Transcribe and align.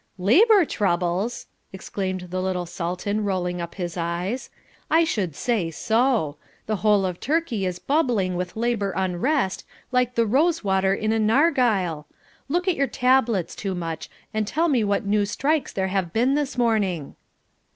"Labour 0.17 0.65
troubles!" 0.65 1.45
exclaimed 1.71 2.29
the 2.31 2.41
little 2.41 2.65
Sultan 2.65 3.23
rolling 3.23 3.61
up 3.61 3.75
his 3.75 3.95
eyes. 3.97 4.49
"I 4.89 5.03
should 5.03 5.35
say 5.35 5.69
so. 5.69 6.37
The 6.65 6.77
whole 6.77 7.05
of 7.05 7.19
Turkey 7.19 7.67
is 7.67 7.77
bubbling 7.77 8.33
with 8.35 8.55
labour 8.55 8.93
unrest 8.97 9.63
like 9.91 10.15
the 10.15 10.25
rosewater 10.25 10.95
in 10.95 11.13
a 11.13 11.19
narghile. 11.19 12.07
Look 12.49 12.67
at 12.67 12.75
your 12.77 12.87
tablets, 12.87 13.55
Toomuch, 13.55 14.09
and 14.33 14.47
tell 14.47 14.69
me 14.69 14.83
what 14.83 15.05
new 15.05 15.23
strikes 15.23 15.71
there 15.71 15.89
have 15.89 16.11
been 16.13 16.33
this 16.33 16.57
morning." 16.57 17.15